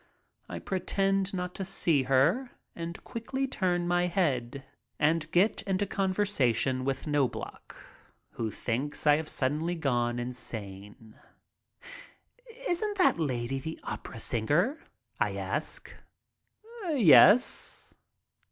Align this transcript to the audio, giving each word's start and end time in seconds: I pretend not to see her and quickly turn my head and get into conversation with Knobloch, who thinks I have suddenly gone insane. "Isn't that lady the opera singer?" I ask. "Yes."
I 0.49 0.57
pretend 0.57 1.31
not 1.31 1.53
to 1.53 1.63
see 1.63 2.01
her 2.09 2.49
and 2.75 3.03
quickly 3.03 3.47
turn 3.47 3.87
my 3.87 4.07
head 4.07 4.63
and 4.97 5.29
get 5.29 5.61
into 5.67 5.85
conversation 5.85 6.83
with 6.85 7.05
Knobloch, 7.05 7.75
who 8.31 8.49
thinks 8.49 9.05
I 9.05 9.17
have 9.17 9.29
suddenly 9.29 9.75
gone 9.75 10.17
insane. 10.17 11.19
"Isn't 12.67 12.97
that 12.97 13.19
lady 13.19 13.59
the 13.59 13.79
opera 13.83 14.17
singer?" 14.17 14.79
I 15.19 15.35
ask. 15.35 15.95
"Yes." 16.87 17.93